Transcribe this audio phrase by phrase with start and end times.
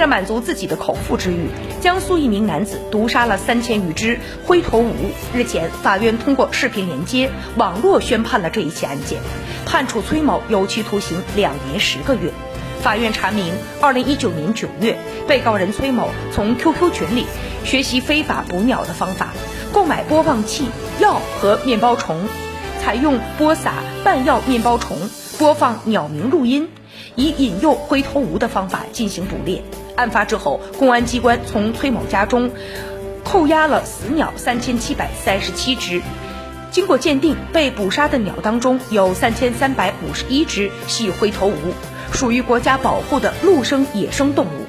[0.00, 1.50] 为了满足自己的口腹之欲，
[1.82, 4.94] 江苏一名男子毒杀了三千余只灰头鹕。
[5.34, 9.20] 日前，法院通过视频连接网络宣判了这一起案件，
[9.66, 12.32] 判处崔某有期徒刑两年十个月。
[12.80, 13.52] 法院查明，
[13.82, 14.96] 二零一九年九月，
[15.28, 17.26] 被告人崔某从 QQ 群里
[17.64, 19.34] 学习非法捕鸟的方法，
[19.70, 20.64] 购买播放器、
[20.98, 22.26] 药和面包虫，
[22.82, 24.96] 采用播撒半药面包虫、
[25.38, 26.70] 播放鸟鸣录音，
[27.16, 29.62] 以引诱灰头鹕的方法进行捕猎。
[30.00, 32.50] 案发之后，公安机关从崔某家中
[33.22, 36.00] 扣押了死鸟三千七百三十七只。
[36.70, 41.54] 经过鉴定，被捕杀的鸟当中有三千三百五十一只系灰头乌。
[42.12, 44.59] 属于国家保护的陆生野生动物。